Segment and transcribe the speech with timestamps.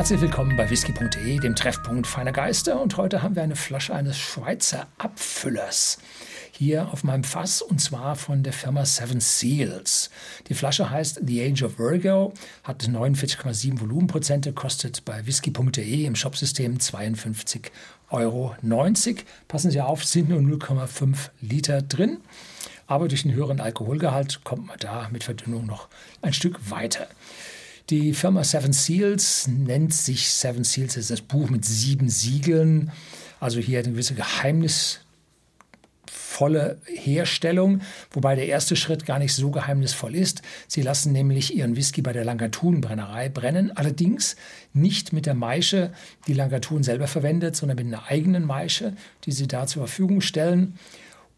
[0.00, 2.80] Herzlich willkommen bei whisky.de, dem Treffpunkt feiner Geister.
[2.80, 5.98] Und heute haben wir eine Flasche eines Schweizer Abfüllers
[6.52, 10.08] hier auf meinem Fass und zwar von der Firma Seven Seals.
[10.48, 12.32] Die Flasche heißt The Age of Virgo,
[12.64, 17.66] hat 49,7 Volumenprozente, kostet bei whisky.de im Shopsystem 52,90
[18.08, 18.56] Euro.
[19.48, 22.20] Passen Sie auf, sind nur 0,5 Liter drin.
[22.86, 25.88] Aber durch den höheren Alkoholgehalt kommt man da mit Verdünnung noch
[26.22, 27.06] ein Stück weiter.
[27.90, 32.92] Die Firma Seven Seals nennt sich Seven Seals, das ist das Buch mit sieben Siegeln.
[33.40, 35.00] Also hier eine gewisse geheimnisvolle
[36.84, 37.80] Herstellung,
[38.12, 40.42] wobei der erste Schritt gar nicht so geheimnisvoll ist.
[40.68, 44.36] Sie lassen nämlich ihren Whisky bei der Langatun-Brennerei brennen, allerdings
[44.72, 45.92] nicht mit der Maische,
[46.28, 50.78] die Langatun selber verwendet, sondern mit einer eigenen Maische, die sie da zur Verfügung stellen.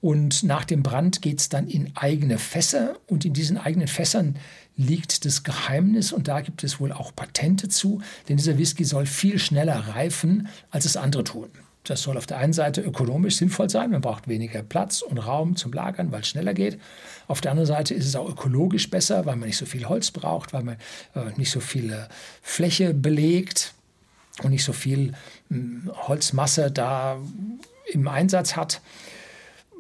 [0.02, 4.34] Und nach dem Brand geht es dann in eigene Fässer und in diesen eigenen Fässern
[4.77, 9.07] liegt das Geheimnis und da gibt es wohl auch Patente zu, denn dieser Whisky soll
[9.07, 11.49] viel schneller reifen, als es andere tun.
[11.85, 15.54] Das soll auf der einen Seite ökonomisch sinnvoll sein, man braucht weniger Platz und Raum
[15.54, 16.80] zum Lagern, weil es schneller geht.
[17.29, 20.10] Auf der anderen Seite ist es auch ökologisch besser, weil man nicht so viel Holz
[20.10, 20.76] braucht, weil man
[21.15, 22.09] äh, nicht so viel
[22.43, 23.73] Fläche belegt
[24.43, 25.13] und nicht so viel
[25.48, 27.19] mh, hm, Holzmasse da
[27.93, 28.80] im Einsatz hat.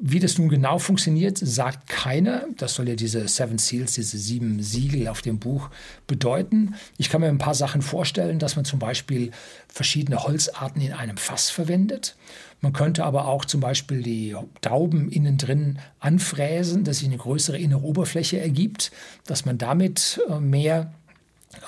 [0.04, 2.46] Wie das nun genau funktioniert, sagt keiner.
[2.56, 5.70] Das soll ja diese Seven Seals, diese sieben Siegel auf dem Buch
[6.08, 6.74] bedeuten.
[6.98, 9.30] Ich kann mir ein paar Sachen vorstellen, dass man zum Beispiel
[9.68, 12.16] verschiedene Holzarten in einem Fass verwendet.
[12.60, 17.58] Man könnte aber auch zum Beispiel die Dauben innen drin anfräsen, dass sich eine größere
[17.58, 18.90] innere Oberfläche ergibt,
[19.26, 20.92] dass man damit äh, mehr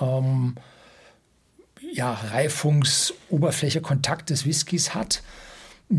[0.01, 0.57] ähm,
[1.93, 5.23] ja, Reifungsoberfläche, Kontakt des Whiskys hat.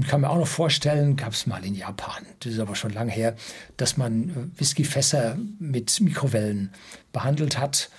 [0.07, 3.11] Kann mir auch noch vorstellen, gab es mal in Japan, das ist aber schon lange
[3.11, 3.35] her,
[3.77, 6.71] dass man äh, Whiskyfässer mit Mikrowellen
[7.13, 7.89] behandelt hat.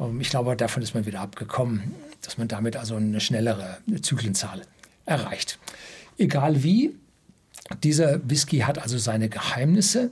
[0.00, 4.62] Ähm, ich glaube, davon ist man wieder abgekommen, dass man damit also eine schnellere Zyklenzahl
[5.04, 5.58] erreicht.
[6.18, 6.96] Egal wie,
[7.82, 10.10] dieser Whisky hat also seine Geheimnisse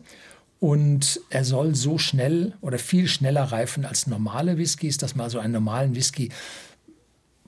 [0.61, 5.39] und er soll so schnell oder viel schneller reifen als normale Whiskys, dass man also
[5.39, 6.31] einen normalen Whisky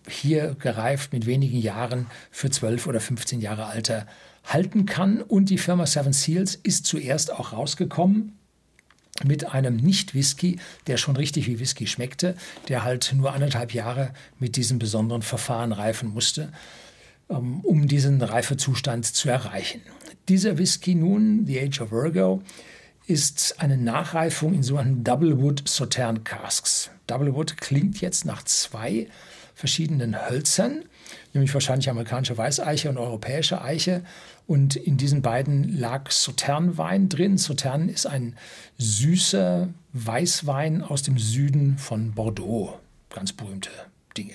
[0.09, 4.07] hier gereift mit wenigen Jahren für 12 oder 15 Jahre Alter
[4.45, 5.21] halten kann.
[5.23, 8.33] Und die Firma Seven Seals ist zuerst auch rausgekommen
[9.25, 12.37] mit einem Nicht-Whisky, der schon richtig wie Whisky schmeckte,
[12.69, 16.53] der halt nur anderthalb Jahre mit diesem besonderen Verfahren reifen musste,
[17.31, 19.81] ähm, um diesen Reifezustand zu erreichen.
[20.29, 22.43] Dieser Whisky nun, The Age of Virgo,
[23.07, 26.91] ist eine Nachreifung in sogenannten Double Wood Sautern Casks.
[27.07, 29.07] Double Wood klingt jetzt nach zwei
[29.57, 30.85] verschiedenen Hölzern,
[31.33, 34.05] nämlich wahrscheinlich amerikanische Weißeiche und europäische Eiche.
[34.47, 37.39] Und in diesen beiden lag Sauternwein drin.
[37.39, 38.37] Sautern ist ein
[38.77, 42.79] süßer Weißwein aus dem Süden von Bordeaux.
[43.09, 43.71] Ganz berühmte
[44.17, 44.35] Dinge.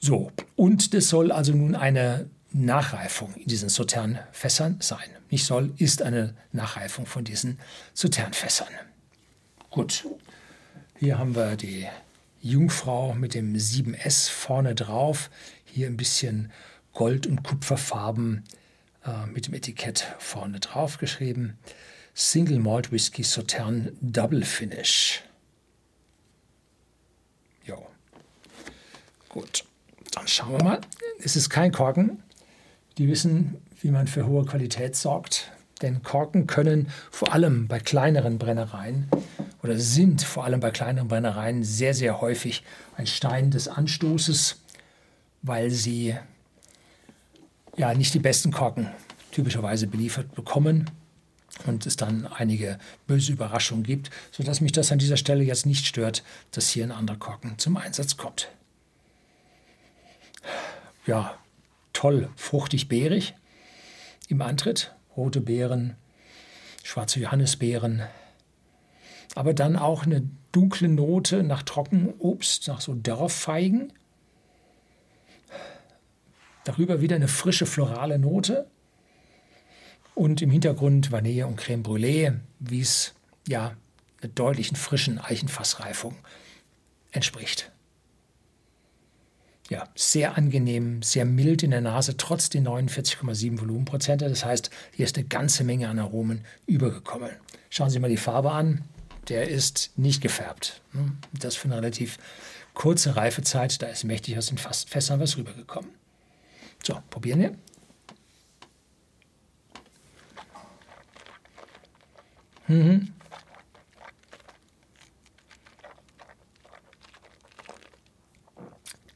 [0.00, 5.10] So, und das soll also nun eine Nachreifung in diesen Sauternfässern sein.
[5.30, 7.58] Nicht soll, ist eine Nachreifung von diesen
[7.92, 8.68] Sauternfässern.
[9.70, 10.06] Gut,
[10.98, 11.86] hier haben wir die
[12.44, 15.30] Jungfrau mit dem 7S vorne drauf.
[15.64, 16.52] Hier ein bisschen
[16.92, 18.44] Gold- und Kupferfarben
[19.06, 21.56] äh, mit dem Etikett vorne drauf geschrieben.
[22.12, 25.22] Single Malt Whisky Sautern Double Finish.
[27.64, 27.86] Jo.
[29.30, 29.64] Gut,
[30.12, 30.80] dann schauen wir mal.
[31.20, 32.22] Es ist kein Korken.
[32.98, 35.50] Die wissen, wie man für hohe Qualität sorgt.
[35.80, 39.08] Denn Korken können vor allem bei kleineren Brennereien
[39.64, 42.62] oder sind vor allem bei kleineren Brennereien sehr, sehr häufig
[42.98, 44.60] ein Stein des Anstoßes,
[45.40, 46.14] weil sie
[47.74, 48.90] ja nicht die besten Korken
[49.32, 50.90] typischerweise beliefert bekommen
[51.64, 55.86] und es dann einige böse Überraschungen gibt, sodass mich das an dieser Stelle jetzt nicht
[55.86, 58.50] stört, dass hier ein anderer Korken zum Einsatz kommt.
[61.06, 61.38] Ja,
[61.94, 63.34] toll, fruchtig, beerig
[64.28, 64.92] im Antritt.
[65.16, 65.94] Rote Beeren,
[66.82, 68.02] schwarze Johannisbeeren,
[69.34, 73.92] aber dann auch eine dunkle Note nach Trockenobst, nach so Dörrfeigen.
[76.64, 78.66] Darüber wieder eine frische florale Note
[80.14, 83.14] und im Hintergrund Vanille und Creme Brûlée, wie es
[83.46, 83.76] ja
[84.22, 86.16] einer deutlichen frischen Eichenfassreifung
[87.10, 87.70] entspricht.
[89.70, 94.28] Ja, sehr angenehm, sehr mild in der Nase, trotz den 49,7 Volumenprozente.
[94.28, 97.30] Das heißt, hier ist eine ganze Menge an Aromen übergekommen.
[97.70, 98.84] Schauen Sie mal die Farbe an
[99.28, 100.80] der ist nicht gefärbt.
[100.92, 101.12] Ne?
[101.32, 102.18] Das für eine relativ
[102.74, 105.90] kurze Reifezeit, da ist mächtig aus den Fässern was rübergekommen.
[106.82, 107.56] So, probieren wir.
[112.66, 113.12] Mhm.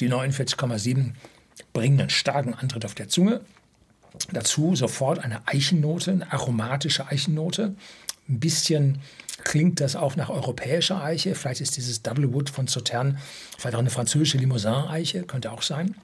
[0.01, 1.15] Die 49,7
[1.73, 3.41] bringen einen starken Antritt auf der Zunge.
[4.33, 7.75] Dazu sofort eine Eichennote, eine aromatische Eichennote.
[8.29, 9.01] Ein bisschen
[9.49, 11.35] klingt das auch nach europäischer Eiche.
[11.35, 13.19] Vielleicht ist dieses Double Wood von Sautern
[13.57, 15.97] vielleicht auch eine französische Limousin-Eiche, könnte auch sein.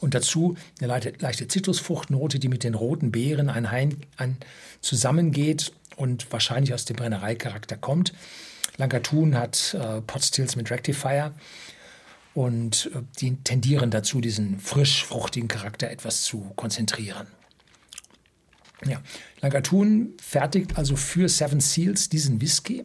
[0.00, 4.36] Und dazu eine leichte, leichte Zitrusfruchtnote, die mit den roten Beeren ein, ein,
[4.82, 8.12] zusammengeht und wahrscheinlich aus dem Brennereicharakter kommt.
[8.76, 11.32] Langatun hat äh, Potstills mit Rectifier
[12.34, 17.26] und äh, die tendieren dazu, diesen frisch fruchtigen Charakter etwas zu konzentrieren.
[18.86, 19.00] Ja,
[19.40, 22.84] Langatun fertigt also für Seven Seals diesen Whisky,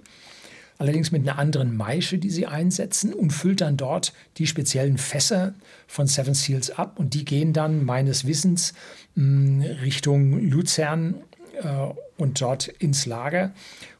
[0.77, 5.55] allerdings mit einer anderen Maische, die sie einsetzen und füllt dann dort die speziellen Fässer
[5.87, 8.73] von Seven Seals ab und die gehen dann meines Wissens
[9.15, 11.15] mh, Richtung Luzern
[11.61, 13.53] äh, und dort ins Lager,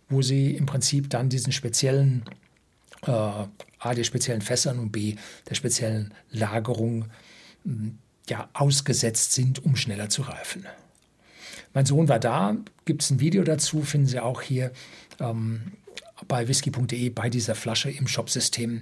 [0.10, 2.24] wo sie im Prinzip dann diesen speziellen
[3.06, 5.16] äh, A, der speziellen Fässern und B,
[5.50, 7.06] der speziellen Lagerung
[8.30, 10.66] ja, ausgesetzt sind, um schneller zu reifen.
[11.78, 14.72] Mein Sohn war da, gibt es ein Video dazu, finden Sie auch hier
[15.20, 15.74] ähm,
[16.28, 18.80] bei whisky.de bei dieser Flasche im Shopsystem,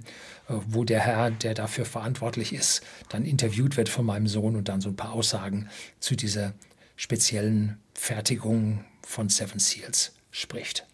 [0.48, 4.70] äh, wo der Herr, der dafür verantwortlich ist, dann interviewt wird von meinem Sohn und
[4.70, 5.68] dann so ein paar Aussagen
[6.00, 6.54] zu dieser
[6.96, 10.86] speziellen Fertigung von Seven Seals spricht.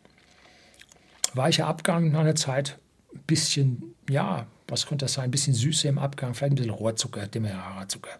[1.34, 2.81] Weicher Abgang nach einer Zeit,
[3.14, 5.26] ein bisschen, ja, was könnte das sein?
[5.26, 8.19] Ein bisschen Süße im Abgang, vielleicht ein bisschen Rohrzucker, Demerara-Zucker.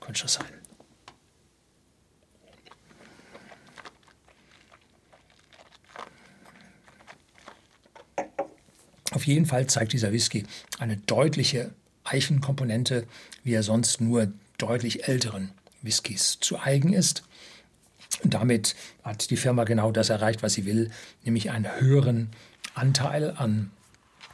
[0.00, 0.67] Könnte schon sein.
[9.12, 10.44] Auf jeden Fall zeigt dieser Whisky
[10.78, 11.70] eine deutliche
[12.04, 13.06] Eichenkomponente,
[13.42, 15.50] wie er sonst nur deutlich älteren
[15.82, 17.22] Whiskys zu eigen ist.
[18.22, 20.90] Und damit hat die Firma genau das erreicht, was sie will,
[21.24, 22.30] nämlich einen höheren
[22.74, 23.70] Anteil an,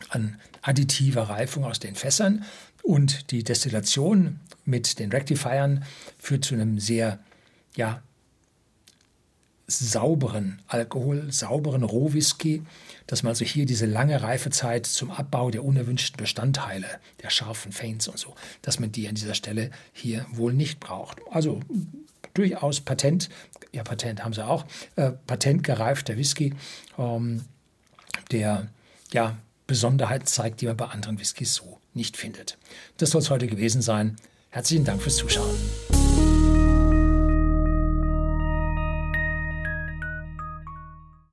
[0.08, 2.44] an additiver Reifung aus den Fässern.
[2.82, 5.84] Und die Destillation mit den Rectifiern
[6.18, 7.18] führt zu einem sehr
[7.76, 8.02] ja,
[9.66, 12.62] sauberen Alkohol, sauberen Rohwhisky,
[13.06, 16.86] dass man also hier diese lange Reifezeit zum Abbau der unerwünschten Bestandteile,
[17.22, 21.20] der scharfen Feints und so, dass man die an dieser Stelle hier wohl nicht braucht.
[21.30, 21.60] Also
[22.34, 23.30] durchaus Patent,
[23.72, 24.66] ja Patent haben sie auch,
[24.96, 26.54] äh, patentgereifter Whisky,
[26.98, 27.44] ähm,
[28.30, 28.68] der
[29.12, 32.58] ja Besonderheiten zeigt, die man bei anderen Whiskys so nicht findet.
[32.98, 34.16] Das soll es heute gewesen sein.
[34.50, 35.56] Herzlichen Dank fürs Zuschauen.